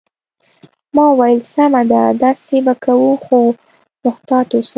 ما 0.95 1.03
وویل: 1.11 1.39
سمه 1.53 1.81
ده، 1.91 2.01
داسې 2.23 2.57
به 2.65 2.73
کوو، 2.83 3.09
خو 3.25 3.37
محتاط 4.03 4.47
اوسه. 4.55 4.69